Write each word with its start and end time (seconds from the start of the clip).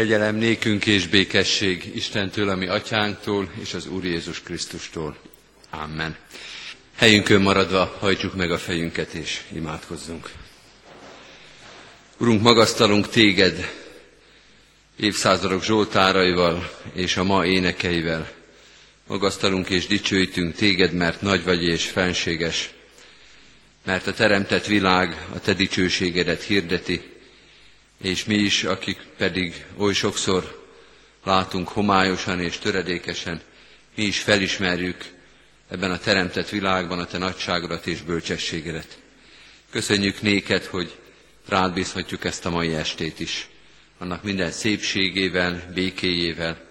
Kegyelem 0.00 0.36
nékünk 0.36 0.86
és 0.86 1.06
békesség 1.06 1.90
Istentől, 1.94 2.48
ami 2.48 2.66
atyánktól 2.66 3.50
és 3.60 3.74
az 3.74 3.86
Úr 3.86 4.04
Jézus 4.04 4.42
Krisztustól. 4.42 5.16
Amen. 5.70 6.16
Helyünkön 6.96 7.40
maradva 7.40 7.96
hajtsuk 7.98 8.36
meg 8.36 8.50
a 8.50 8.58
fejünket 8.58 9.12
és 9.12 9.40
imádkozzunk. 9.52 10.30
Urunk, 12.18 12.42
magasztalunk 12.42 13.08
téged 13.08 13.70
évszázadok 14.96 15.64
zsoltáraival 15.64 16.70
és 16.94 17.16
a 17.16 17.24
ma 17.24 17.46
énekeivel. 17.46 18.30
Magasztalunk 19.06 19.70
és 19.70 19.86
dicsőítünk 19.86 20.54
téged, 20.54 20.92
mert 20.92 21.20
nagy 21.20 21.44
vagy 21.44 21.62
és 21.62 21.84
fenséges, 21.86 22.70
mert 23.84 24.06
a 24.06 24.12
teremtett 24.12 24.66
világ 24.66 25.26
a 25.34 25.40
te 25.40 25.54
dicsőségedet 25.54 26.42
hirdeti, 26.42 27.18
és 28.02 28.24
mi 28.24 28.34
is, 28.34 28.64
akik 28.64 28.98
pedig 29.16 29.64
oly 29.76 29.92
sokszor 29.92 30.68
látunk 31.24 31.68
homályosan 31.68 32.40
és 32.40 32.58
töredékesen, 32.58 33.40
mi 33.96 34.02
is 34.02 34.20
felismerjük 34.20 35.04
ebben 35.68 35.90
a 35.90 35.98
teremtett 35.98 36.48
világban 36.48 36.98
a 36.98 37.06
te 37.06 37.18
nagyságodat 37.18 37.86
és 37.86 38.00
bölcsességedet. 38.00 38.98
Köszönjük 39.70 40.20
néked, 40.20 40.64
hogy 40.64 40.98
rád 41.48 41.72
bízhatjuk 41.72 42.24
ezt 42.24 42.46
a 42.46 42.50
mai 42.50 42.74
estét 42.74 43.20
is, 43.20 43.48
annak 43.98 44.22
minden 44.22 44.50
szépségével, 44.50 45.70
békéjével, 45.74 46.68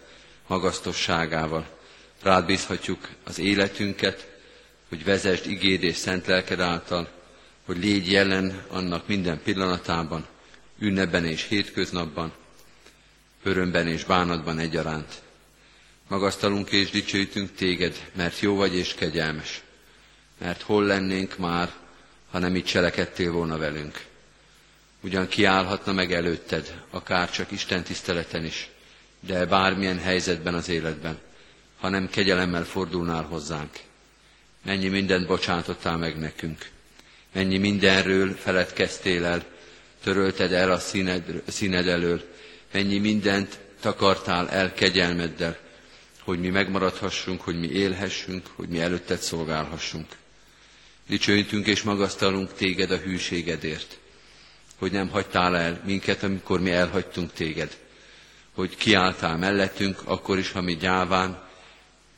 magasztosságával. 0.47 1.77
Rád 2.21 2.45
bízhatjuk 2.45 3.07
az 3.23 3.39
életünket, 3.39 4.27
hogy 4.89 5.03
vezesd 5.03 5.49
igéd 5.49 5.83
és 5.83 5.95
szent 5.95 6.27
lelked 6.27 6.59
által, 6.59 7.09
hogy 7.65 7.77
légy 7.77 8.11
jelen 8.11 8.63
annak 8.69 9.07
minden 9.07 9.41
pillanatában, 9.43 10.27
ünnepben 10.79 11.25
és 11.25 11.47
hétköznapban, 11.47 12.33
örömben 13.43 13.87
és 13.87 14.03
bánatban 14.03 14.59
egyaránt. 14.59 15.21
Magasztalunk 16.07 16.71
és 16.71 16.89
dicsőítünk 16.89 17.55
téged, 17.55 18.09
mert 18.15 18.39
jó 18.39 18.55
vagy 18.55 18.75
és 18.75 18.93
kegyelmes, 18.93 19.61
mert 20.37 20.61
hol 20.61 20.83
lennénk 20.83 21.37
már, 21.37 21.71
ha 22.31 22.39
nem 22.39 22.55
így 22.55 22.65
cselekedtél 22.65 23.31
volna 23.31 23.57
velünk. 23.57 24.05
Ugyan 25.01 25.27
kiállhatna 25.27 25.91
meg 25.91 26.13
előtted, 26.13 26.83
akár 26.89 27.31
csak 27.31 27.51
Isten 27.51 27.83
tiszteleten 27.83 28.45
is, 28.45 28.69
de 29.19 29.45
bármilyen 29.45 29.99
helyzetben 29.99 30.53
az 30.53 30.69
életben, 30.69 31.19
ha 31.79 31.89
nem 31.89 32.09
kegyelemmel 32.09 32.63
fordulnál 32.63 33.23
hozzánk. 33.23 33.79
Mennyi 34.65 34.87
mindent 34.87 35.27
bocsátottál 35.27 35.97
meg 35.97 36.17
nekünk, 36.17 36.69
mennyi 37.33 37.57
mindenről 37.57 38.35
feledkeztél 38.35 39.25
el, 39.25 39.45
törölted 40.03 40.53
el 40.53 40.71
a 40.71 40.79
színed, 40.79 41.41
színed 41.47 41.87
elől, 41.87 42.21
mennyi 42.73 42.97
mindent 42.97 43.59
takartál 43.81 44.49
el 44.49 44.73
kegyelmeddel, 44.73 45.57
hogy 46.23 46.39
mi 46.39 46.49
megmaradhassunk, 46.49 47.41
hogy 47.41 47.59
mi 47.59 47.67
élhessünk, 47.69 48.47
hogy 48.55 48.67
mi 48.69 48.79
előtted 48.79 49.19
szolgálhassunk. 49.19 50.07
Dicsőítünk 51.07 51.67
és 51.67 51.81
magasztalunk 51.81 52.53
téged 52.53 52.91
a 52.91 52.97
hűségedért, 52.97 53.97
hogy 54.77 54.91
nem 54.91 55.09
hagytál 55.09 55.57
el 55.57 55.81
minket, 55.85 56.23
amikor 56.23 56.59
mi 56.59 56.71
elhagytunk 56.71 57.33
téged, 57.33 57.77
hogy 58.53 58.75
kiálltál 58.75 59.37
mellettünk, 59.37 60.01
akkor 60.03 60.37
is, 60.37 60.51
ha 60.51 60.61
mi 60.61 60.75
gyáván, 60.75 61.43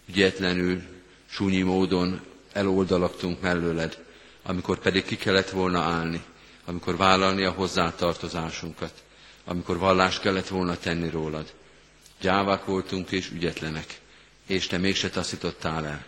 ügyetlenül, 0.10 0.82
súnyi 1.30 1.62
módon 1.62 2.22
eloldalaktunk 2.54 3.42
mellőled, 3.42 3.98
amikor 4.44 4.80
pedig 4.80 5.06
ki 5.06 5.16
kellett 5.18 5.50
volna 5.50 5.80
állni, 5.82 6.22
amikor 6.66 6.98
vállalni 6.98 7.44
a 7.44 7.52
hozzátartozásunkat, 7.52 9.04
amikor 9.46 9.78
vallást 9.78 10.22
kellett 10.22 10.48
volna 10.48 10.78
tenni 10.78 11.10
rólad. 11.10 11.54
Gyávák 12.22 12.66
voltunk 12.66 13.12
és 13.12 13.30
ügyetlenek, 13.30 14.00
és 14.48 14.68
te 14.68 14.78
mégse 14.78 15.10
taszítottál 15.10 15.86
el. 15.86 16.06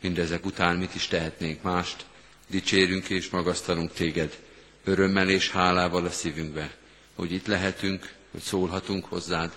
Mindezek 0.00 0.44
után 0.46 0.76
mit 0.76 0.94
is 0.94 1.06
tehetnénk 1.06 1.62
mást, 1.62 2.04
dicsérünk 2.50 3.08
és 3.08 3.30
magasztalunk 3.30 3.92
téged, 3.92 4.38
örömmel 4.84 5.28
és 5.28 5.50
hálával 5.50 6.04
a 6.06 6.10
szívünkbe, 6.10 6.74
hogy 7.14 7.32
itt 7.32 7.46
lehetünk, 7.46 8.12
hogy 8.30 8.40
szólhatunk 8.40 9.04
hozzád, 9.04 9.52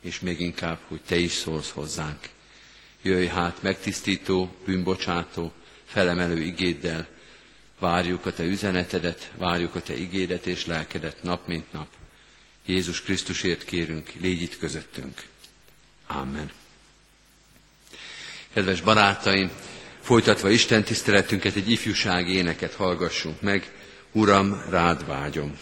és 0.00 0.20
még 0.20 0.40
inkább, 0.40 0.78
hogy 0.88 1.00
te 1.06 1.16
is 1.16 1.32
szólsz 1.32 1.70
hozzánk. 1.70 2.28
Jöjj 3.02 3.26
hát 3.26 3.62
megtisztító, 3.62 4.54
bűnbocsátó, 4.64 5.52
felemelő 5.84 6.42
igéddel, 6.42 7.06
Várjuk 7.80 8.26
a 8.26 8.32
Te 8.32 8.44
üzenetedet, 8.44 9.30
várjuk 9.36 9.74
a 9.74 9.82
Te 9.82 9.96
igédet 9.96 10.46
és 10.46 10.66
lelkedet 10.66 11.22
nap 11.22 11.46
mint 11.46 11.72
nap. 11.72 11.86
Jézus 12.66 13.02
Krisztusért 13.02 13.64
kérünk, 13.64 14.12
légy 14.20 14.42
itt 14.42 14.58
közöttünk. 14.58 15.22
Amen. 16.06 16.50
Kedves 18.52 18.80
barátaim, 18.80 19.50
folytatva 20.00 20.50
Isten 20.50 20.84
tiszteletünket, 20.84 21.54
egy 21.54 21.70
ifjúsági 21.70 22.34
éneket 22.34 22.74
hallgassunk 22.74 23.40
meg. 23.40 23.72
Uram, 24.12 24.62
rád 24.68 25.06
vágyom. 25.06 25.58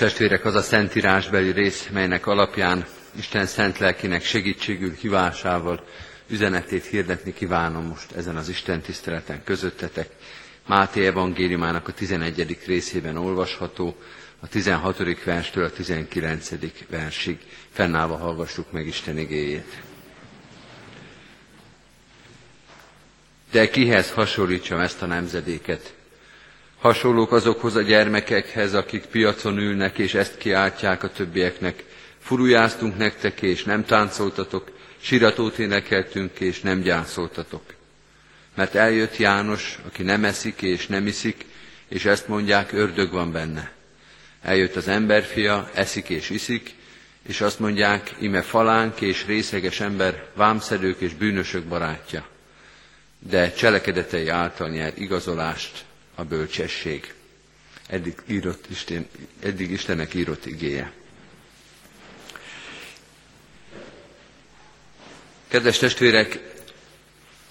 Testvérek, 0.00 0.44
az 0.44 0.54
a 0.54 0.62
szentírásbeli 0.62 1.50
rész, 1.52 1.88
melynek 1.92 2.26
alapján 2.26 2.86
Isten 3.16 3.46
szent 3.46 3.78
lelkinek 3.78 4.24
segítségül 4.24 4.92
hívásával 4.92 5.84
üzenetét 6.28 6.84
hirdetni 6.84 7.32
kívánom 7.32 7.84
most 7.84 8.12
ezen 8.12 8.36
az 8.36 8.48
Isten 8.48 8.80
tiszteleten 8.80 9.44
közöttetek. 9.44 10.08
Máté 10.66 11.06
evangéliumának 11.06 11.88
a 11.88 11.92
11. 11.92 12.58
részében 12.66 13.16
olvasható, 13.16 13.96
a 14.40 14.48
16. 14.48 15.24
verstől 15.24 15.64
a 15.64 15.70
19. 15.70 16.50
versig. 16.90 17.38
Fennállva 17.72 18.16
hallgassuk 18.16 18.72
meg 18.72 18.86
Isten 18.86 19.18
igéjét. 19.18 19.82
De 23.50 23.70
kihez 23.70 24.10
hasonlítsam 24.10 24.78
ezt 24.80 25.02
a 25.02 25.06
nemzedéket? 25.06 25.94
Hasonlók 26.80 27.32
azokhoz 27.32 27.76
a 27.76 27.82
gyermekekhez, 27.82 28.74
akik 28.74 29.04
piacon 29.04 29.58
ülnek, 29.58 29.98
és 29.98 30.14
ezt 30.14 30.38
kiáltják 30.38 31.02
a 31.02 31.10
többieknek. 31.10 31.84
Furujáztunk 32.18 32.96
nektek, 32.96 33.42
és 33.42 33.64
nem 33.64 33.84
táncoltatok, 33.84 34.70
siratót 35.00 35.58
énekeltünk, 35.58 36.40
és 36.40 36.60
nem 36.60 36.80
gyászoltatok. 36.80 37.62
Mert 38.54 38.74
eljött 38.74 39.16
János, 39.16 39.78
aki 39.86 40.02
nem 40.02 40.24
eszik 40.24 40.62
és 40.62 40.86
nem 40.86 41.06
iszik, 41.06 41.44
és 41.88 42.04
ezt 42.04 42.28
mondják, 42.28 42.72
ördög 42.72 43.10
van 43.12 43.32
benne. 43.32 43.72
Eljött 44.42 44.76
az 44.76 44.88
emberfia, 44.88 45.70
eszik 45.74 46.08
és 46.08 46.30
iszik, 46.30 46.74
és 47.28 47.40
azt 47.40 47.58
mondják, 47.58 48.14
ime 48.18 48.42
falánk 48.42 49.00
és 49.00 49.26
részeges 49.26 49.80
ember, 49.80 50.26
vámszedők 50.34 51.00
és 51.00 51.14
bűnösök 51.14 51.64
barátja. 51.64 52.26
De 53.18 53.52
cselekedetei 53.52 54.28
által 54.28 54.68
nyer 54.68 54.92
igazolást 54.96 55.88
a 56.14 56.24
bölcsesség. 56.24 57.14
Eddig, 57.86 58.14
írott 58.26 58.66
Isten, 58.70 59.06
eddig 59.42 59.70
Istennek 59.70 60.14
írott 60.14 60.46
igéje. 60.46 60.92
Kedves 65.48 65.78
testvérek, 65.78 66.38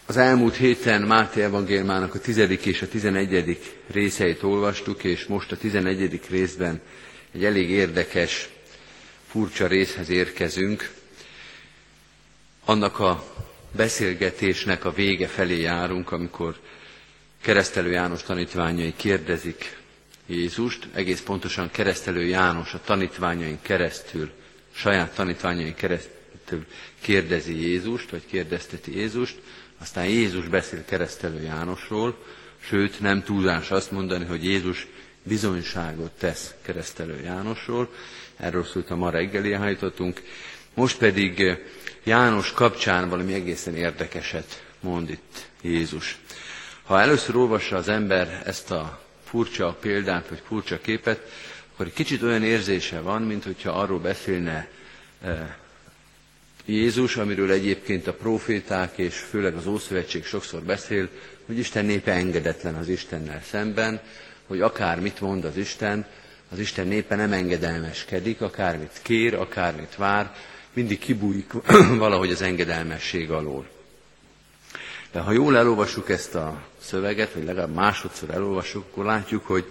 az 0.06 0.18
elmúlt 0.18 0.56
héten 0.56 1.02
Máté 1.02 1.42
evangéliumának 1.42 2.14
a 2.16 2.20
tizedik 2.20 2.66
és 2.66 2.82
a 2.82 2.88
tizenegyedik 2.88 3.76
részeit 3.88 4.44
olvastuk, 4.44 5.04
és 5.04 5.26
most 5.26 5.52
a 5.52 5.58
tizenegyedik 5.58 6.30
részben 6.30 6.82
egy 7.32 7.46
elég 7.46 7.70
érdekes, 7.70 8.50
furcsa 9.28 9.68
részhez 9.68 10.10
érkezünk. 10.10 10.92
Annak 12.66 13.00
a 13.00 13.24
beszélgetésnek 13.72 14.86
a 14.86 14.92
vége 14.92 15.28
felé 15.28 15.60
járunk, 15.62 16.12
amikor 16.12 16.60
keresztelő 17.42 17.92
János 17.92 18.24
tanítványai 18.24 18.94
kérdezik 18.96 19.78
Jézust, 20.26 20.88
egész 20.94 21.22
pontosan 21.22 21.72
keresztelő 21.72 22.26
János 22.26 22.74
a 22.74 22.82
tanítványain 22.86 23.60
keresztül, 23.62 24.32
saját 24.72 25.16
tanítványain 25.16 25.76
keresztül 25.76 26.66
kérdezi 27.02 27.62
Jézust, 27.62 28.10
vagy 28.10 28.26
kérdezteti 28.26 28.98
Jézust, 28.98 29.36
aztán 29.78 30.06
Jézus 30.06 30.48
beszél 30.48 30.86
keresztelő 30.86 31.42
Jánosról, 31.42 32.18
sőt 32.60 33.00
nem 33.00 33.24
túlzás 33.24 33.72
azt 33.72 33.92
mondani, 33.92 34.26
hogy 34.26 34.44
Jézus 34.44 34.88
bizonyságot 35.24 36.12
tesz 36.12 36.54
keresztelő 36.62 37.22
Jánosról, 37.24 37.90
erről 38.38 38.64
szólt 38.64 38.90
a 38.90 38.96
ma 38.96 39.10
reggeli 39.10 39.52
hajtottunk, 39.52 40.22
most 40.74 40.98
pedig 40.98 41.58
János 42.04 42.52
kapcsán 42.52 43.10
valami 43.10 43.34
egészen 43.34 43.76
érdekeset 43.76 44.64
mond 44.80 45.10
itt 45.10 45.50
Jézus. 45.62 46.18
Ha 46.90 47.02
először 47.02 47.36
olvassa 47.36 47.76
az 47.76 47.88
ember 47.88 48.42
ezt 48.46 48.72
a 48.72 49.00
furcsa 49.24 49.78
példát, 49.82 50.28
vagy 50.30 50.42
furcsa 50.48 50.82
képet, 50.82 51.32
akkor 51.74 51.86
egy 51.86 51.94
kicsit 51.94 52.22
olyan 52.22 52.44
érzése 52.44 53.02
van, 53.02 53.22
mint 53.22 53.44
hogyha 53.44 53.72
arról 53.72 54.00
beszélne 54.00 54.68
e, 55.24 55.58
Jézus, 56.66 57.18
amiről 57.18 57.52
egyébként 57.52 58.08
a 58.08 58.14
proféták 58.14 58.98
és 58.98 59.16
főleg 59.18 59.56
az 59.56 59.68
Ószövetség 59.68 60.26
sokszor 60.26 60.62
beszél, 60.62 61.10
hogy 61.46 61.58
Isten 61.58 61.86
népe 61.86 62.12
engedetlen 62.12 62.76
az 62.76 62.88
Istennel 62.88 63.42
szemben, 63.50 64.02
hogy 64.48 64.62
akármit 64.62 65.22
mond 65.22 65.46
az 65.46 65.58
Isten, 65.58 66.06
az 66.52 66.60
Isten 66.60 66.88
népe 66.88 67.16
nem 67.16 67.34
engedelmeskedik, 67.34 68.42
akármit 68.42 69.00
kér, 69.02 69.34
akármit 69.34 69.96
vár, 69.96 70.36
mindig 70.74 71.00
kibújik 71.00 71.52
valahogy 72.04 72.32
az 72.32 72.42
engedelmesség 72.42 73.32
alól. 73.32 73.78
De 75.12 75.20
ha 75.20 75.32
jól 75.32 75.58
elolvassuk 75.58 76.10
ezt 76.10 76.36
a 76.36 76.64
szöveget, 76.82 77.34
vagy 77.34 77.44
legalább 77.44 77.74
másodszor 77.74 78.30
elolvassuk, 78.30 78.86
akkor 78.92 79.06
látjuk, 79.06 79.46
hogy 79.46 79.66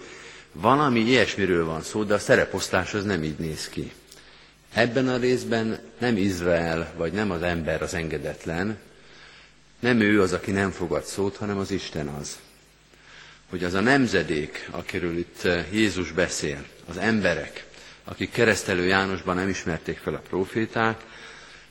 valami 0.51 0.99
ilyesmiről 0.99 1.65
van 1.65 1.81
szó, 1.81 2.03
de 2.03 2.13
a 2.13 2.19
szereposztás 2.19 2.93
az 2.93 3.03
nem 3.03 3.23
így 3.23 3.37
néz 3.37 3.69
ki. 3.69 3.91
Ebben 4.73 5.07
a 5.07 5.17
részben 5.17 5.79
nem 5.97 6.17
Izrael, 6.17 6.93
vagy 6.97 7.11
nem 7.11 7.31
az 7.31 7.41
ember 7.41 7.81
az 7.81 7.93
engedetlen, 7.93 8.77
nem 9.79 9.99
ő 9.99 10.21
az, 10.21 10.33
aki 10.33 10.51
nem 10.51 10.71
fogad 10.71 11.03
szót, 11.03 11.35
hanem 11.35 11.57
az 11.57 11.71
Isten 11.71 12.07
az. 12.07 12.39
Hogy 13.49 13.63
az 13.63 13.73
a 13.73 13.79
nemzedék, 13.79 14.69
akiről 14.71 15.17
itt 15.17 15.47
Jézus 15.71 16.11
beszél, 16.11 16.65
az 16.89 16.97
emberek, 16.97 17.65
akik 18.03 18.31
keresztelő 18.31 18.85
Jánosban 18.85 19.35
nem 19.35 19.49
ismerték 19.49 19.97
fel 19.97 20.13
a 20.13 20.21
proféták, 20.29 21.01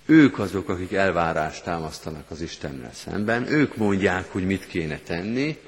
ők 0.08 0.38
azok, 0.38 0.68
akik 0.68 0.92
elvárást 0.92 1.64
támasztanak 1.64 2.30
az 2.30 2.40
Istennel 2.40 2.92
szemben, 2.94 3.52
ők 3.52 3.76
mondják, 3.76 4.32
hogy 4.32 4.46
mit 4.46 4.66
kéne 4.66 4.98
tenni, 4.98 5.58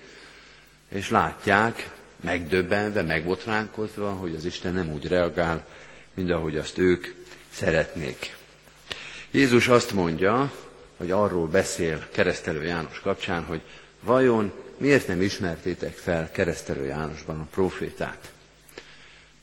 és 0.89 1.11
látják, 1.11 1.91
megdöbbenve, 2.21 3.03
megbotránkozva, 3.03 4.11
hogy 4.11 4.35
az 4.35 4.45
Isten 4.45 4.75
nem 4.75 4.93
úgy 4.93 5.07
reagál, 5.07 5.67
mint 6.15 6.31
ahogy 6.31 6.57
azt 6.57 6.79
ők 6.79 7.07
szeretnék. 7.53 8.37
Jézus 9.31 9.69
azt 9.69 9.93
mondja, 9.93 10.53
hogy 10.97 11.11
arról 11.11 11.47
beszél 11.47 12.09
keresztelő 12.13 12.63
János 12.63 13.01
kapcsán, 13.01 13.45
hogy 13.45 13.61
vajon 14.01 14.53
miért 14.77 15.09
nem 15.09 15.21
ismertétek 15.21 15.97
fel 15.97 16.31
keresztelő 16.31 16.85
Jánosban 16.85 17.41
a 17.41 17.47
profétát? 17.51 18.33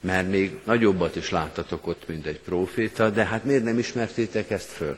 Mert 0.02 0.30
még 0.30 0.60
nagyobbat 0.64 1.16
is 1.16 1.30
láttatok 1.30 1.88
ott, 1.88 2.08
mint 2.08 2.26
egy 2.26 2.40
proféta, 2.40 3.10
de 3.10 3.26
hát 3.26 3.44
miért 3.44 3.64
nem 3.64 3.80
ismertétek 3.80 4.52
ezt 4.52 4.70
föl? 4.70 4.98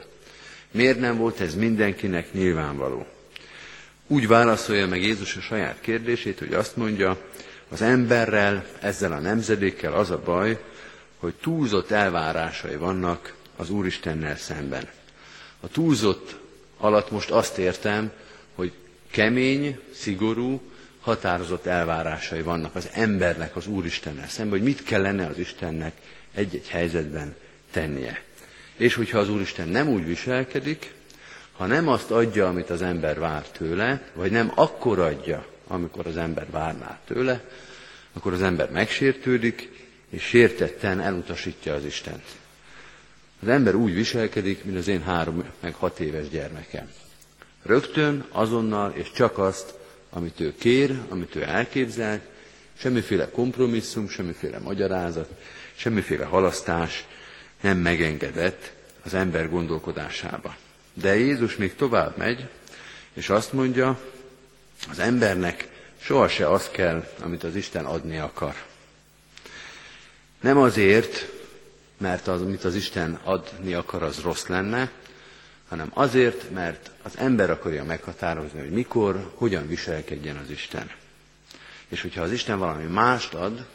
Miért 0.71 0.99
nem 0.99 1.17
volt 1.17 1.39
ez 1.39 1.55
mindenkinek 1.55 2.33
nyilvánvaló? 2.33 3.05
Úgy 4.07 4.27
válaszolja 4.27 4.87
meg 4.87 5.01
Jézus 5.01 5.35
a 5.35 5.41
saját 5.41 5.77
kérdését, 5.81 6.39
hogy 6.39 6.53
azt 6.53 6.75
mondja, 6.75 7.17
az 7.69 7.81
emberrel, 7.81 8.65
ezzel 8.79 9.11
a 9.11 9.19
nemzedékkel 9.19 9.93
az 9.93 10.09
a 10.11 10.21
baj, 10.25 10.59
hogy 11.17 11.33
túlzott 11.41 11.91
elvárásai 11.91 12.75
vannak 12.75 13.35
az 13.55 13.69
Úristennel 13.69 14.37
szemben. 14.37 14.87
A 15.59 15.67
túlzott 15.67 16.35
alatt 16.77 17.11
most 17.11 17.31
azt 17.31 17.57
értem, 17.57 18.11
hogy 18.55 18.71
kemény, 19.11 19.79
szigorú, 19.93 20.61
határozott 21.09 21.65
elvárásai 21.65 22.41
vannak 22.41 22.75
az 22.75 22.89
embernek 22.93 23.55
az 23.55 23.67
Úristennel 23.67 24.27
szemben, 24.27 24.59
hogy 24.59 24.67
mit 24.67 24.83
kellene 24.83 25.25
az 25.25 25.37
Istennek 25.37 25.93
egy-egy 26.33 26.67
helyzetben 26.67 27.35
tennie. 27.71 28.21
És 28.75 28.93
hogyha 28.93 29.19
az 29.19 29.29
Úristen 29.29 29.67
nem 29.67 29.87
úgy 29.87 30.05
viselkedik, 30.05 30.93
ha 31.57 31.65
nem 31.65 31.87
azt 31.87 32.11
adja, 32.11 32.47
amit 32.47 32.69
az 32.69 32.81
ember 32.81 33.19
vár 33.19 33.47
tőle, 33.47 34.01
vagy 34.13 34.31
nem 34.31 34.51
akkor 34.55 34.99
adja, 34.99 35.45
amikor 35.67 36.07
az 36.07 36.17
ember 36.17 36.49
várná 36.51 36.99
tőle, 37.05 37.43
akkor 38.13 38.33
az 38.33 38.41
ember 38.41 38.71
megsértődik, 38.71 39.69
és 40.09 40.23
sértetten 40.23 40.99
elutasítja 40.99 41.73
az 41.73 41.85
Istent. 41.85 42.23
Az 43.41 43.47
ember 43.47 43.75
úgy 43.75 43.93
viselkedik, 43.93 44.63
mint 44.63 44.77
az 44.77 44.87
én 44.87 45.03
három 45.03 45.43
meg 45.59 45.73
hat 45.73 45.99
éves 45.99 46.29
gyermekem. 46.29 46.89
Rögtön, 47.63 48.25
azonnal 48.31 48.91
és 48.91 49.11
csak 49.11 49.37
azt, 49.37 49.78
amit 50.09 50.39
ő 50.39 50.53
kér, 50.57 50.99
amit 51.09 51.35
ő 51.35 51.43
elképzel, 51.43 52.21
semmiféle 52.77 53.29
kompromisszum, 53.29 54.09
semmiféle 54.09 54.59
magyarázat, 54.59 55.29
semmiféle 55.75 56.25
halasztás 56.25 57.05
nem 57.61 57.77
megengedett 57.77 58.71
az 59.03 59.13
ember 59.13 59.49
gondolkodásába. 59.49 60.55
De 60.93 61.15
Jézus 61.15 61.55
még 61.55 61.75
tovább 61.75 62.17
megy, 62.17 62.47
és 63.13 63.29
azt 63.29 63.53
mondja, 63.53 63.99
az 64.89 64.99
embernek 64.99 65.67
sohasem 66.01 66.51
az 66.51 66.69
kell, 66.71 67.09
amit 67.21 67.43
az 67.43 67.55
Isten 67.55 67.85
adni 67.85 68.17
akar. 68.17 68.55
Nem 70.41 70.57
azért, 70.57 71.29
mert 71.97 72.27
az, 72.27 72.41
amit 72.41 72.63
az 72.63 72.75
Isten 72.75 73.19
adni 73.23 73.73
akar, 73.73 74.03
az 74.03 74.19
rossz 74.19 74.45
lenne, 74.45 74.91
hanem 75.69 75.91
azért, 75.93 76.51
mert 76.51 76.91
az 77.01 77.17
ember 77.17 77.49
akarja 77.49 77.83
meghatározni, 77.83 78.59
hogy 78.59 78.71
mikor, 78.71 79.31
hogyan 79.35 79.67
viselkedjen 79.67 80.37
az 80.37 80.49
Isten. 80.49 80.91
És 81.87 82.01
hogyha 82.01 82.21
az 82.21 82.31
Isten 82.31 82.59
valami 82.59 82.83
mást 82.83 83.33
ad, 83.33 83.65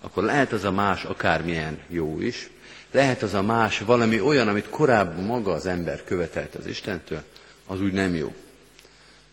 akkor 0.00 0.22
lehet 0.22 0.52
az 0.52 0.64
a 0.64 0.72
más 0.72 1.04
akármilyen 1.04 1.78
jó 1.88 2.20
is, 2.20 2.50
lehet 2.90 3.22
az 3.22 3.34
a 3.34 3.42
más 3.42 3.78
valami 3.78 4.20
olyan, 4.20 4.48
amit 4.48 4.68
korábban 4.68 5.24
maga 5.24 5.52
az 5.52 5.66
ember 5.66 6.04
követelt 6.04 6.54
az 6.54 6.66
Istentől, 6.66 7.22
az 7.66 7.80
úgy 7.80 7.92
nem 7.92 8.14
jó. 8.14 8.34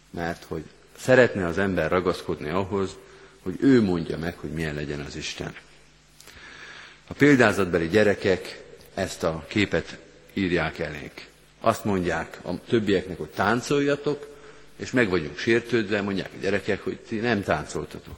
Mert 0.10 0.44
hogy 0.48 0.64
szeretne 0.98 1.46
az 1.46 1.58
ember 1.58 1.92
ragaszkodni 1.92 2.50
ahhoz, 2.50 2.96
hogy 3.44 3.56
ő 3.60 3.82
mondja 3.82 4.18
meg, 4.18 4.38
hogy 4.38 4.52
milyen 4.52 4.76
legyen 4.76 5.00
az 5.00 5.16
Isten. 5.16 5.56
A 7.08 7.14
példázatbeli 7.14 7.88
gyerekek 7.88 8.64
ezt 8.94 9.24
a 9.24 9.46
képet 9.48 9.98
írják 10.34 10.80
elénk. 10.80 11.26
Azt 11.66 11.84
mondják 11.84 12.40
a 12.44 12.66
többieknek, 12.68 13.18
hogy 13.18 13.30
táncoljatok, 13.30 14.28
és 14.76 14.92
meg 14.92 15.10
vagyunk 15.10 15.38
sértődve, 15.38 16.02
mondják 16.02 16.30
a 16.34 16.42
gyerekek, 16.42 16.84
hogy 16.84 17.00
ti 17.00 17.16
nem 17.16 17.44
táncoltatok. 17.44 18.18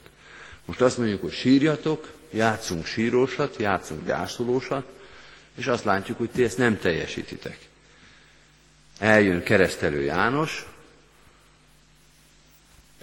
Most 0.65 0.81
azt 0.81 0.97
mondjuk, 0.97 1.21
hogy 1.21 1.31
sírjatok, 1.31 2.11
játszunk 2.31 2.85
sírósat, 2.85 3.55
játszunk 3.59 4.05
gyászolósat, 4.05 4.85
és 5.55 5.67
azt 5.67 5.83
látjuk, 5.83 6.17
hogy 6.17 6.29
ti 6.29 6.43
ezt 6.43 6.57
nem 6.57 6.79
teljesítitek. 6.79 7.57
Eljön 8.99 9.43
keresztelő 9.43 10.01
János, 10.01 10.65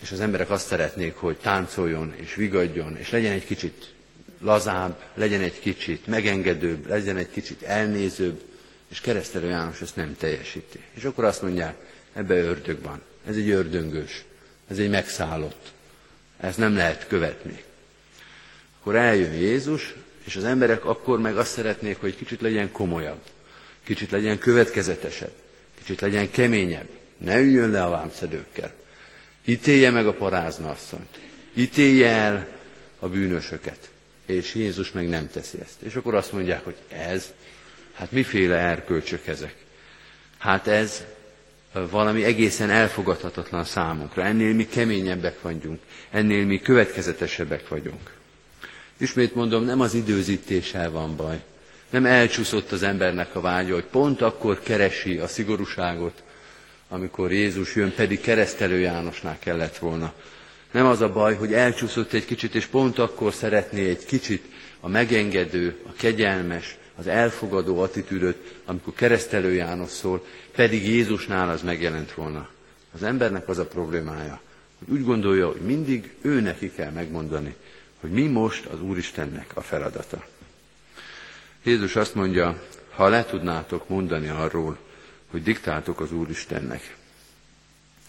és 0.00 0.12
az 0.12 0.20
emberek 0.20 0.50
azt 0.50 0.66
szeretnék, 0.66 1.14
hogy 1.14 1.36
táncoljon 1.36 2.14
és 2.16 2.34
vigadjon, 2.34 2.96
és 2.96 3.10
legyen 3.10 3.32
egy 3.32 3.46
kicsit 3.46 3.94
lazább, 4.40 5.02
legyen 5.14 5.40
egy 5.40 5.60
kicsit 5.60 6.06
megengedőbb, 6.06 6.88
legyen 6.88 7.16
egy 7.16 7.30
kicsit 7.30 7.62
elnézőbb, 7.62 8.52
és 8.94 9.00
keresztelő 9.00 9.48
János 9.48 9.80
ezt 9.80 9.96
nem 9.96 10.16
teljesíti. 10.16 10.80
És 10.92 11.04
akkor 11.04 11.24
azt 11.24 11.42
mondják, 11.42 11.74
ebbe 12.12 12.34
ördög 12.34 12.82
van, 12.82 13.02
ez 13.26 13.36
egy 13.36 13.50
ördöngős, 13.50 14.24
ez 14.68 14.78
egy 14.78 14.90
megszállott, 14.90 15.72
ezt 16.40 16.58
nem 16.58 16.76
lehet 16.76 17.06
követni. 17.06 17.62
Akkor 18.80 18.96
eljön 18.96 19.32
Jézus, 19.32 19.94
és 20.24 20.36
az 20.36 20.44
emberek 20.44 20.84
akkor 20.84 21.20
meg 21.20 21.36
azt 21.36 21.52
szeretnék, 21.52 22.00
hogy 22.00 22.16
kicsit 22.16 22.40
legyen 22.40 22.72
komolyabb, 22.72 23.20
kicsit 23.84 24.10
legyen 24.10 24.38
következetesebb, 24.38 25.32
kicsit 25.78 26.00
legyen 26.00 26.30
keményebb, 26.30 26.88
ne 27.18 27.38
üljön 27.38 27.70
le 27.70 27.82
a 27.82 27.90
vámszedőkkel, 27.90 28.72
ítélje 29.44 29.90
meg 29.90 30.06
a 30.06 30.14
parázna 30.14 30.70
asszonyt, 30.70 31.18
ítélje 31.54 32.08
el 32.08 32.46
a 32.98 33.08
bűnösöket. 33.08 33.90
És 34.26 34.54
Jézus 34.54 34.92
meg 34.92 35.08
nem 35.08 35.28
teszi 35.28 35.58
ezt. 35.60 35.82
És 35.82 35.94
akkor 35.94 36.14
azt 36.14 36.32
mondják, 36.32 36.64
hogy 36.64 36.76
ez, 36.88 37.32
hát 37.94 38.12
miféle 38.12 38.56
erkölcsök 38.56 39.26
ezek? 39.26 39.54
Hát 40.38 40.66
ez 40.66 41.04
valami 41.90 42.24
egészen 42.24 42.70
elfogadhatatlan 42.70 43.64
számunkra. 43.64 44.22
Ennél 44.22 44.54
mi 44.54 44.66
keményebbek 44.66 45.40
vagyunk, 45.40 45.80
ennél 46.10 46.44
mi 46.44 46.60
következetesebbek 46.60 47.68
vagyunk. 47.68 48.12
Ismét 48.96 49.34
mondom, 49.34 49.64
nem 49.64 49.80
az 49.80 49.94
időzítéssel 49.94 50.90
van 50.90 51.16
baj. 51.16 51.42
Nem 51.90 52.06
elcsúszott 52.06 52.72
az 52.72 52.82
embernek 52.82 53.34
a 53.34 53.40
vágya, 53.40 53.74
hogy 53.74 53.84
pont 53.84 54.20
akkor 54.20 54.60
keresi 54.60 55.18
a 55.18 55.26
szigorúságot, 55.26 56.22
amikor 56.88 57.32
Jézus 57.32 57.74
jön, 57.74 57.94
pedig 57.94 58.20
keresztelő 58.20 58.78
Jánosnál 58.78 59.38
kellett 59.38 59.78
volna. 59.78 60.12
Nem 60.70 60.86
az 60.86 61.00
a 61.00 61.12
baj, 61.12 61.34
hogy 61.34 61.52
elcsúszott 61.52 62.12
egy 62.12 62.24
kicsit, 62.24 62.54
és 62.54 62.66
pont 62.66 62.98
akkor 62.98 63.32
szeretné 63.32 63.88
egy 63.88 64.04
kicsit 64.04 64.44
a 64.80 64.88
megengedő, 64.88 65.76
a 65.86 65.92
kegyelmes, 65.96 66.76
az 66.96 67.06
elfogadó 67.06 67.80
attitűdöt, 67.80 68.60
amikor 68.64 68.94
keresztelő 68.94 69.52
János 69.52 69.90
szól, 69.90 70.26
pedig 70.54 70.88
Jézusnál 70.88 71.50
az 71.50 71.62
megjelent 71.62 72.12
volna. 72.12 72.48
Az 72.94 73.02
embernek 73.02 73.48
az 73.48 73.58
a 73.58 73.66
problémája, 73.66 74.40
hogy 74.78 74.94
úgy 74.94 75.04
gondolja, 75.04 75.46
hogy 75.46 75.60
mindig 75.60 76.14
ő 76.20 76.40
neki 76.40 76.72
kell 76.72 76.90
megmondani, 76.90 77.54
hogy 78.00 78.10
mi 78.10 78.26
most 78.26 78.66
az 78.66 78.80
Úristennek 78.80 79.50
a 79.54 79.60
feladata. 79.60 80.26
Jézus 81.62 81.96
azt 81.96 82.14
mondja, 82.14 82.62
ha 82.90 83.08
le 83.08 83.24
tudnátok 83.24 83.88
mondani 83.88 84.28
arról, 84.28 84.78
hogy 85.30 85.42
diktáltok 85.42 86.00
az 86.00 86.12
Úristennek, 86.12 86.96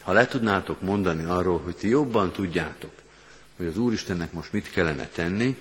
ha 0.02 0.12
le 0.12 0.28
tudnátok 0.28 0.82
mondani 0.82 1.24
arról, 1.24 1.60
hogy 1.60 1.76
ti 1.76 1.90
jobban 1.90 2.32
tudjátok, 2.32 2.92
hogy 3.58 3.66
az 3.66 3.78
Úristennek 3.78 4.32
most 4.32 4.54
mit 4.54 4.72
kellene 4.72 5.08
tenni, 5.08 5.58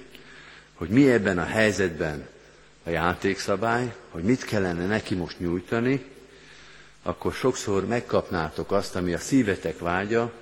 hogy 0.75 0.89
mi 0.89 1.11
ebben 1.11 1.39
a 1.39 1.45
helyzetben 1.45 2.27
a 2.85 2.91
játékszabály, 2.91 3.95
hogy 4.11 4.23
mit 4.23 4.45
kellene 4.45 4.87
neki 4.87 5.15
most 5.15 5.39
nyújtani, 5.39 6.05
akkor 7.03 7.33
sokszor 7.33 7.87
megkapnátok 7.87 8.73
azt, 8.73 8.97
ami 8.97 9.13
a 9.13 9.19
szívetek 9.19 9.79
vágya, 9.79 10.33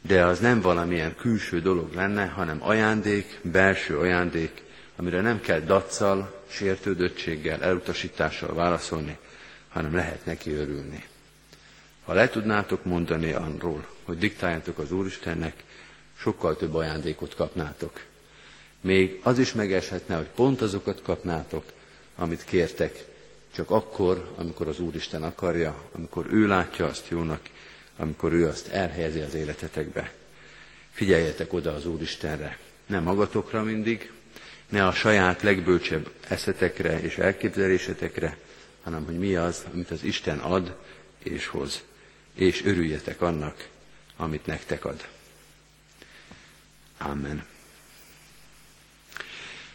de 0.00 0.24
az 0.24 0.38
nem 0.38 0.60
valamilyen 0.60 1.16
külső 1.16 1.60
dolog 1.60 1.94
lenne, 1.94 2.26
hanem 2.26 2.62
ajándék, 2.62 3.38
belső 3.42 3.98
ajándék, 3.98 4.62
amire 4.96 5.20
nem 5.20 5.40
kell 5.40 5.60
daccal, 5.60 6.42
sértődöttséggel, 6.48 7.62
elutasítással 7.62 8.54
válaszolni, 8.54 9.18
hanem 9.68 9.94
lehet 9.94 10.24
neki 10.24 10.52
örülni. 10.52 11.04
Ha 12.04 12.12
le 12.12 12.28
tudnátok 12.28 12.84
mondani 12.84 13.32
arról, 13.32 13.86
hogy 14.04 14.18
diktáljátok 14.18 14.78
az 14.78 14.92
Úristennek, 14.92 15.64
sokkal 16.18 16.56
több 16.56 16.74
ajándékot 16.74 17.34
kapnátok. 17.34 18.00
Még 18.84 19.20
az 19.22 19.38
is 19.38 19.52
megeshetne, 19.52 20.16
hogy 20.16 20.28
pont 20.34 20.60
azokat 20.60 21.02
kapnátok, 21.02 21.64
amit 22.16 22.44
kértek, 22.44 23.04
csak 23.54 23.70
akkor, 23.70 24.32
amikor 24.36 24.68
az 24.68 24.80
Úristen 24.80 25.22
akarja, 25.22 25.84
amikor 25.92 26.26
ő 26.32 26.46
látja 26.46 26.86
azt 26.86 27.08
jónak, 27.08 27.40
amikor 27.96 28.32
ő 28.32 28.46
azt 28.46 28.68
elhelyezi 28.68 29.20
az 29.20 29.34
életetekbe. 29.34 30.12
Figyeljetek 30.90 31.52
oda 31.52 31.74
az 31.74 31.86
Úristenre, 31.86 32.58
nem 32.86 33.02
magatokra 33.02 33.62
mindig, 33.62 34.12
ne 34.68 34.86
a 34.86 34.92
saját 34.92 35.42
legbölcsebb 35.42 36.10
eszetekre 36.28 37.00
és 37.00 37.18
elképzelésetekre, 37.18 38.38
hanem 38.82 39.04
hogy 39.04 39.18
mi 39.18 39.36
az, 39.36 39.64
amit 39.72 39.90
az 39.90 40.02
Isten 40.02 40.38
ad 40.38 40.76
és 41.18 41.46
hoz 41.46 41.82
és 42.34 42.64
örüljetek 42.64 43.20
annak, 43.20 43.68
amit 44.16 44.46
nektek 44.46 44.84
ad. 44.84 45.08
Amen. 46.98 47.52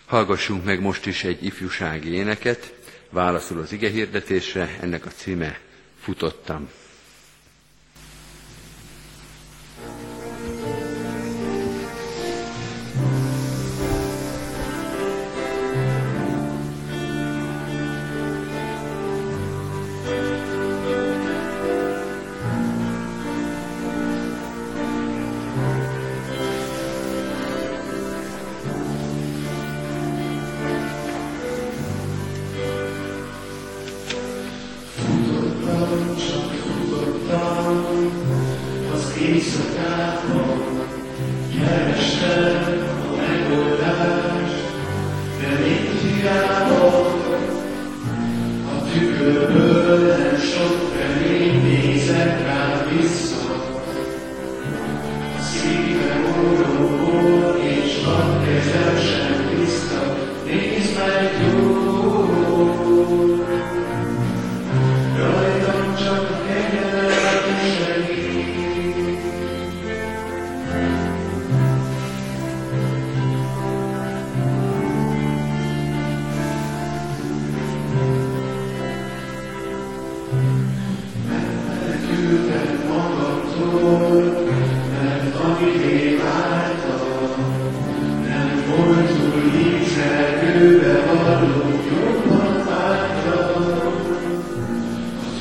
Hallgassunk 0.09 0.63
meg 0.63 0.81
most 0.81 1.05
is 1.05 1.23
egy 1.23 1.45
ifjúsági 1.45 2.13
éneket, 2.13 2.73
válaszul 3.09 3.59
az 3.59 3.71
ige 3.71 3.89
hirdetésre, 3.89 4.77
ennek 4.81 5.05
a 5.05 5.09
címe 5.09 5.59
Futottam. 5.99 6.69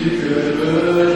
good. 0.08 1.07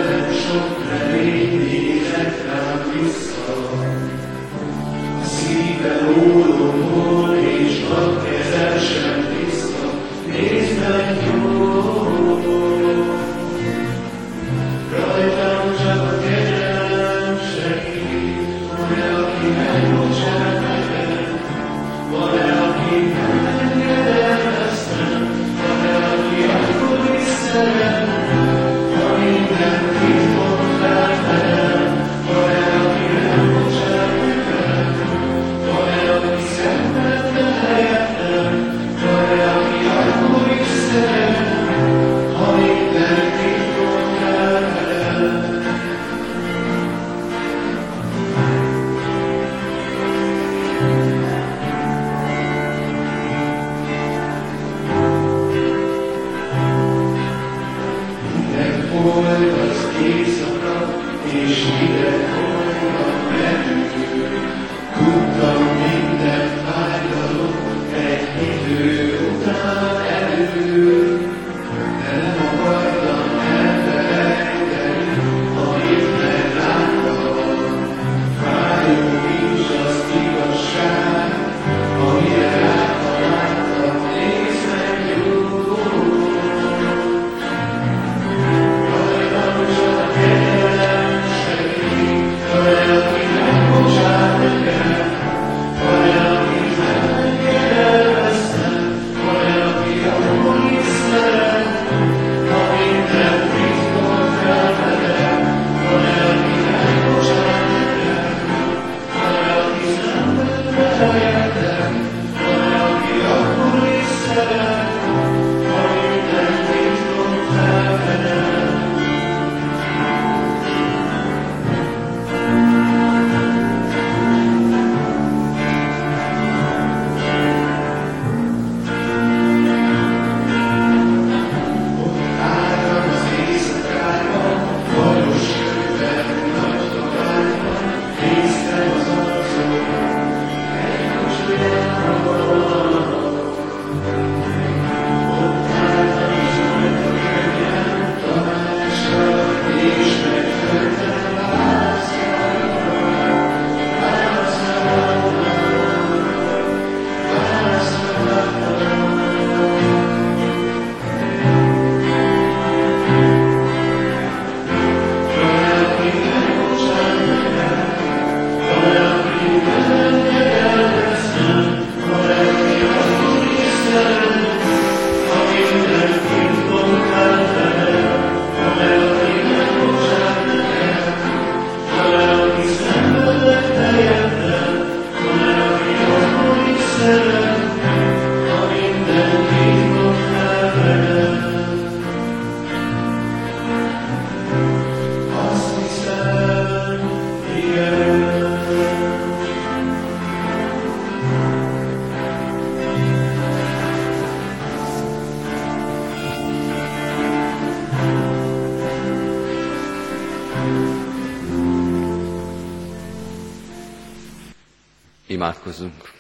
Imádkozzunk! 215.32 216.10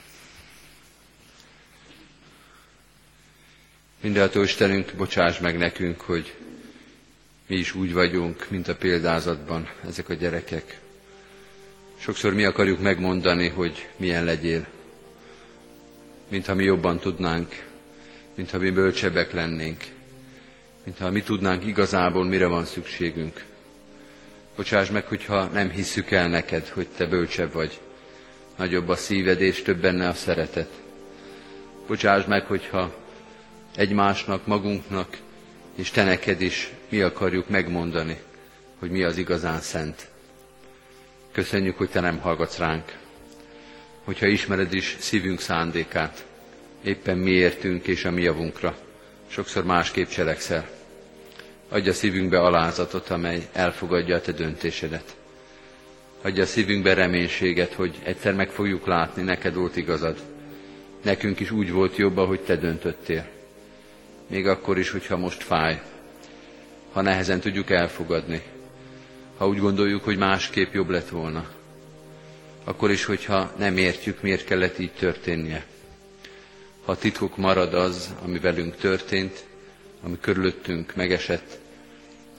Mindenható 4.00 4.42
Istenünk, 4.42 4.92
bocsáss 4.96 5.38
meg 5.38 5.58
nekünk, 5.58 6.00
hogy 6.00 6.34
mi 7.46 7.56
is 7.56 7.74
úgy 7.74 7.92
vagyunk, 7.92 8.46
mint 8.50 8.68
a 8.68 8.76
példázatban 8.76 9.68
ezek 9.86 10.08
a 10.08 10.14
gyerekek. 10.14 10.80
Sokszor 11.98 12.34
mi 12.34 12.44
akarjuk 12.44 12.80
megmondani, 12.80 13.48
hogy 13.48 13.88
milyen 13.96 14.24
legyél, 14.24 14.66
mintha 16.28 16.54
mi 16.54 16.64
jobban 16.64 16.98
tudnánk, 16.98 17.66
mintha 18.34 18.58
mi 18.58 18.70
bölcsebbek 18.70 19.32
lennénk, 19.32 19.84
mintha 20.84 21.10
mi 21.10 21.22
tudnánk 21.22 21.66
igazából, 21.66 22.24
mire 22.24 22.46
van 22.46 22.64
szükségünk. 22.64 23.44
Bocsáss 24.56 24.88
meg, 24.90 25.06
hogyha 25.06 25.44
nem 25.44 25.70
hisszük 25.70 26.10
el 26.10 26.28
neked, 26.28 26.68
hogy 26.68 26.86
te 26.96 27.06
bölcsebb 27.06 27.52
vagy, 27.52 27.80
nagyobb 28.56 28.88
a 28.88 28.96
szíved 28.96 29.40
és 29.40 29.62
több 29.62 29.78
benne 29.80 30.08
a 30.08 30.14
szeretet. 30.14 30.70
Bocsáss 31.86 32.24
meg, 32.24 32.46
hogyha 32.46 32.94
egymásnak, 33.76 34.46
magunknak 34.46 35.16
és 35.74 35.90
te 35.90 36.04
neked 36.04 36.40
is 36.40 36.72
mi 36.88 37.00
akarjuk 37.00 37.48
megmondani, 37.48 38.20
hogy 38.78 38.90
mi 38.90 39.02
az 39.02 39.16
igazán 39.16 39.60
szent. 39.60 40.10
Köszönjük, 41.32 41.76
hogy 41.76 41.88
te 41.90 42.00
nem 42.00 42.18
hallgatsz 42.18 42.58
ránk, 42.58 42.96
hogyha 44.04 44.26
ismered 44.26 44.72
is 44.72 44.96
szívünk 45.00 45.40
szándékát, 45.40 46.24
éppen 46.84 47.18
miértünk 47.18 47.86
és 47.86 48.04
a 48.04 48.10
mi 48.10 48.22
javunkra, 48.22 48.76
sokszor 49.26 49.64
másképp 49.64 50.08
cselekszel. 50.08 50.68
Adja 51.68 51.90
a 51.90 51.94
szívünkbe 51.94 52.40
alázatot, 52.40 53.08
amely 53.10 53.48
elfogadja 53.52 54.16
a 54.16 54.20
te 54.20 54.32
döntésedet. 54.32 55.16
Adja 56.22 56.42
a 56.42 56.46
szívünkbe 56.46 56.94
reménységet, 56.94 57.72
hogy 57.72 57.98
egyszer 58.02 58.34
meg 58.34 58.50
fogjuk 58.50 58.86
látni, 58.86 59.22
neked 59.22 59.54
volt 59.54 59.76
igazad. 59.76 60.16
Nekünk 61.02 61.40
is 61.40 61.50
úgy 61.50 61.72
volt 61.72 61.96
jobb, 61.96 62.16
ahogy 62.16 62.40
te 62.40 62.56
döntöttél. 62.56 63.26
Még 64.26 64.46
akkor 64.46 64.78
is, 64.78 64.90
hogyha 64.90 65.16
most 65.16 65.42
fáj, 65.42 65.82
ha 66.92 67.00
nehezen 67.00 67.40
tudjuk 67.40 67.70
elfogadni, 67.70 68.42
ha 69.36 69.48
úgy 69.48 69.58
gondoljuk, 69.58 70.04
hogy 70.04 70.16
másképp 70.16 70.72
jobb 70.72 70.88
lett 70.88 71.08
volna. 71.08 71.48
Akkor 72.64 72.90
is, 72.90 73.04
hogyha 73.04 73.52
nem 73.58 73.76
értjük, 73.76 74.22
miért 74.22 74.44
kellett 74.44 74.78
így 74.78 74.92
történnie. 74.92 75.64
Ha 76.84 76.96
titkok 76.96 77.36
marad 77.36 77.74
az, 77.74 78.14
ami 78.24 78.38
velünk 78.38 78.76
történt, 78.76 79.44
ami 80.02 80.16
körülöttünk 80.20 80.94
megesett, 80.94 81.58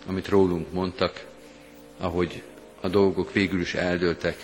amit 0.06 0.28
rólunk 0.28 0.72
mondtak, 0.72 1.26
ahogy 1.98 2.43
a 2.84 2.88
dolgok 2.88 3.34
végül 3.34 3.62
is 3.62 3.74
eldőltek. 3.74 4.38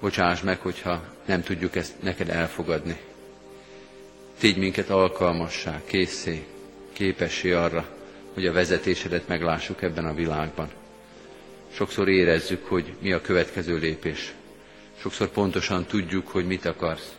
Bocsáss 0.00 0.40
meg, 0.40 0.60
hogyha 0.60 1.04
nem 1.24 1.42
tudjuk 1.42 1.76
ezt 1.76 2.02
neked 2.02 2.28
elfogadni. 2.28 2.96
Tégy 4.38 4.56
minket 4.56 4.90
alkalmassá, 4.90 5.80
készé, 5.84 6.44
képessé 6.92 7.52
arra, 7.52 7.86
hogy 8.34 8.46
a 8.46 8.52
vezetésedet 8.52 9.28
meglássuk 9.28 9.82
ebben 9.82 10.04
a 10.04 10.14
világban. 10.14 10.70
Sokszor 11.72 12.08
érezzük, 12.08 12.66
hogy 12.66 12.94
mi 13.00 13.12
a 13.12 13.20
következő 13.20 13.76
lépés. 13.78 14.32
Sokszor 14.98 15.28
pontosan 15.28 15.84
tudjuk, 15.84 16.28
hogy 16.28 16.46
mit 16.46 16.64
akarsz, 16.64 17.12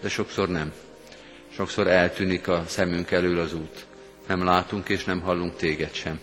de 0.00 0.08
sokszor 0.08 0.48
nem. 0.48 0.72
Sokszor 1.54 1.86
eltűnik 1.86 2.48
a 2.48 2.64
szemünk 2.66 3.10
elől 3.10 3.38
az 3.38 3.54
út. 3.54 3.86
Nem 4.26 4.44
látunk 4.44 4.88
és 4.88 5.04
nem 5.04 5.20
hallunk 5.20 5.56
téged 5.56 5.94
sem. 5.94 6.20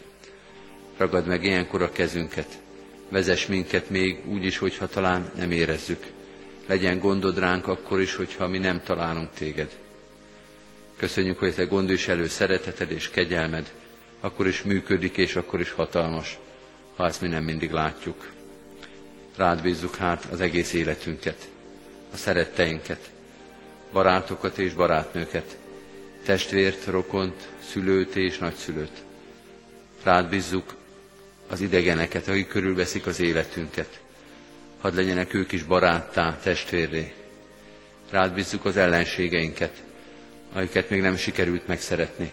Ragad 0.97 1.25
meg 1.25 1.43
ilyenkor 1.43 1.82
a 1.82 1.91
kezünket. 1.91 2.60
Vezess 3.09 3.45
minket 3.45 3.89
még 3.89 4.19
úgy 4.25 4.45
is, 4.45 4.57
hogyha 4.57 4.87
talán 4.87 5.31
nem 5.35 5.51
érezzük. 5.51 6.05
Legyen 6.67 6.99
gondod 6.99 7.39
ránk 7.39 7.67
akkor 7.67 8.01
is, 8.01 8.15
hogyha 8.15 8.47
mi 8.47 8.57
nem 8.57 8.81
találunk 8.83 9.29
téged. 9.33 9.77
Köszönjük, 10.97 11.39
hogy 11.39 11.53
te 11.53 11.63
gondviselő 11.63 12.27
szereteted 12.27 12.91
és 12.91 13.09
kegyelmed 13.09 13.71
akkor 14.19 14.47
is 14.47 14.63
működik, 14.63 15.17
és 15.17 15.35
akkor 15.35 15.59
is 15.59 15.71
hatalmas, 15.71 16.39
ha 16.95 17.05
ezt 17.05 17.21
mi 17.21 17.27
nem 17.27 17.43
mindig 17.43 17.71
látjuk. 17.71 18.31
Rád 19.35 19.61
bízzuk 19.61 19.95
hát 19.95 20.25
az 20.31 20.41
egész 20.41 20.73
életünket, 20.73 21.47
a 22.13 22.17
szeretteinket, 22.17 23.09
barátokat 23.91 24.57
és 24.57 24.73
barátnőket, 24.73 25.57
testvért, 26.25 26.85
rokont, 26.85 27.47
szülőt 27.69 28.15
és 28.15 28.37
nagyszülőt. 28.37 29.03
Rád 30.03 30.29
bízzuk 30.29 30.75
az 31.49 31.62
idegeneket, 31.62 32.27
akik 32.27 32.47
körülveszik 32.47 33.05
az 33.05 33.19
életünket. 33.19 33.99
Hadd 34.81 34.95
legyenek 34.95 35.33
ők 35.33 35.51
is 35.51 35.63
baráttá, 35.63 36.38
testvérré. 36.43 37.13
Rád 38.09 38.33
bízzuk 38.33 38.65
az 38.65 38.77
ellenségeinket, 38.77 39.83
akiket 40.53 40.89
még 40.89 41.01
nem 41.01 41.15
sikerült 41.15 41.67
megszeretni 41.67 42.31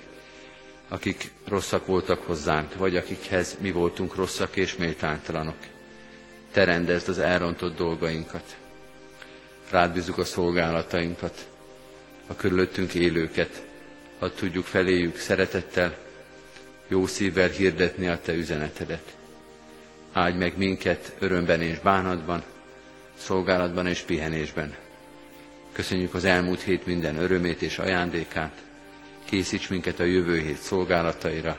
akik 0.88 1.31
rosszak 1.48 1.87
voltak 1.87 2.22
hozzánk, 2.26 2.74
vagy 2.74 2.96
akikhez 2.96 3.57
mi 3.61 3.70
voltunk 3.72 4.14
rosszak 4.14 4.57
és 4.57 4.76
méltánytalanok. 4.76 5.57
Te 6.52 6.64
rendezd 6.64 7.09
az 7.09 7.18
elrontott 7.18 7.76
dolgainkat. 7.76 8.57
Rád 9.70 9.92
bízzuk 9.92 10.18
a 10.18 10.24
szolgálatainkat, 10.24 11.48
a 12.26 12.35
körülöttünk 12.37 12.94
élőket, 12.94 13.62
ha 14.18 14.33
tudjuk 14.33 14.64
feléjük 14.64 15.16
szeretettel, 15.18 15.96
jó 16.88 17.07
szívvel 17.07 17.49
hirdetni 17.49 18.09
a 18.09 18.20
Te 18.20 18.33
üzenetedet. 18.33 19.16
Áldj 20.12 20.38
meg 20.38 20.57
minket 20.57 21.16
örömben 21.18 21.61
és 21.62 21.79
bánatban, 21.79 22.42
szolgálatban 23.18 23.87
és 23.87 24.01
pihenésben. 24.01 24.75
Köszönjük 25.72 26.14
az 26.14 26.25
elmúlt 26.25 26.62
hét 26.62 26.87
minden 26.87 27.16
örömét 27.16 27.62
és 27.62 27.79
ajándékát, 27.79 28.62
készíts 29.25 29.68
minket 29.70 30.01
a 30.01 30.05
jövő 30.05 30.40
hét 30.40 30.59
szolgálataira, 30.59 31.59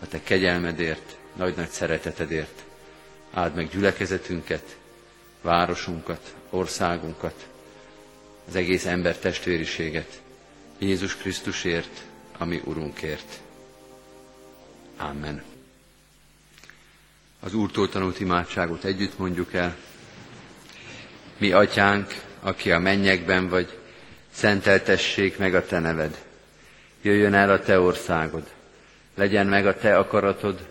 a 0.00 0.06
Te 0.06 0.22
kegyelmedért, 0.22 1.16
nagy-nagy 1.36 1.68
szeretetedért. 1.68 2.64
Áld 3.32 3.54
meg 3.54 3.68
gyülekezetünket, 3.68 4.76
városunkat, 5.42 6.34
országunkat, 6.50 7.46
az 8.48 8.56
egész 8.56 8.86
ember 8.86 9.18
testvériséget, 9.18 10.20
Jézus 10.78 11.16
Krisztusért, 11.16 12.02
ami 12.38 12.60
Urunkért. 12.64 13.40
Amen. 14.96 15.42
Az 17.40 17.54
Úrtól 17.54 17.88
tanult 17.88 18.20
imádságot 18.20 18.84
együtt 18.84 19.18
mondjuk 19.18 19.52
el. 19.54 19.76
Mi 21.38 21.52
atyánk, 21.52 22.22
aki 22.40 22.72
a 22.72 22.78
mennyekben 22.78 23.48
vagy, 23.48 23.78
szenteltessék 24.30 25.38
meg 25.38 25.54
a 25.54 25.66
te 25.66 25.78
neved 25.78 26.24
jöjjön 27.06 27.34
el 27.34 27.50
a 27.50 27.60
te 27.60 27.80
országod, 27.80 28.46
legyen 29.14 29.46
meg 29.46 29.66
a 29.66 29.76
te 29.76 29.98
akaratod, 29.98 30.68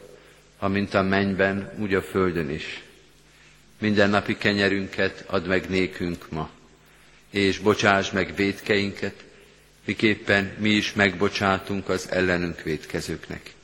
amint 0.60 0.94
a 0.94 1.02
mennyben, 1.02 1.72
úgy 1.80 1.94
a 1.94 2.02
földön 2.02 2.50
is. 2.50 2.84
Minden 3.78 4.10
napi 4.10 4.38
kenyerünket 4.38 5.24
add 5.28 5.48
meg 5.48 5.70
nékünk 5.70 6.30
ma, 6.30 6.50
és 7.30 7.60
bocsáss 7.60 8.12
meg 8.12 8.36
védkeinket, 8.36 9.24
miképpen 9.86 10.54
mi 10.58 10.70
is 10.70 10.94
megbocsátunk 10.94 11.90
az 11.90 12.12
ellenünk 12.12 12.62
védkezőknek. 12.62 13.55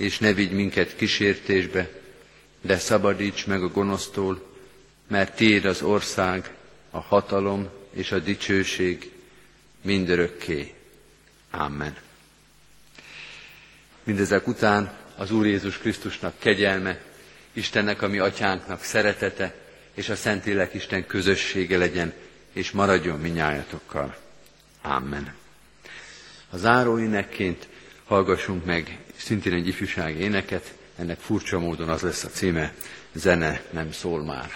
És 0.00 0.18
ne 0.18 0.32
vigy 0.32 0.52
minket 0.52 0.96
kísértésbe, 0.96 1.90
de 2.60 2.78
szabadíts 2.78 3.46
meg 3.46 3.62
a 3.62 3.68
gonosztól, 3.68 4.54
mert 5.08 5.36
tiéd 5.36 5.64
az 5.64 5.82
ország, 5.82 6.54
a 6.90 7.00
hatalom 7.00 7.68
és 7.92 8.12
a 8.12 8.18
dicsőség 8.18 9.10
mindörökké. 9.82 10.74
Amen. 11.50 11.96
Mindezek 14.02 14.46
után 14.46 14.98
az 15.16 15.30
Úr 15.30 15.46
Jézus 15.46 15.78
Krisztusnak 15.78 16.38
kegyelme, 16.38 17.00
Istennek, 17.52 18.02
ami 18.02 18.18
atyánknak 18.18 18.82
szeretete, 18.82 19.54
és 19.94 20.08
a 20.08 20.16
Szentlélek 20.16 20.74
Isten 20.74 21.06
közössége 21.06 21.78
legyen, 21.78 22.12
és 22.52 22.70
maradjon 22.70 23.20
minnyájatokkal. 23.20 24.16
Amen. 24.82 25.34
A 26.50 26.56
záró 26.56 26.98
énekként 26.98 27.68
hallgassunk 28.04 28.64
meg 28.64 28.98
szintén 29.20 29.52
egy 29.52 29.68
ifjúság 29.68 30.20
éneket, 30.20 30.74
ennek 30.96 31.18
furcsa 31.18 31.58
módon 31.58 31.88
az 31.88 32.00
lesz 32.02 32.24
a 32.24 32.28
címe, 32.28 32.74
zene 33.12 33.62
nem 33.70 33.92
szól 33.92 34.24
már. 34.24 34.50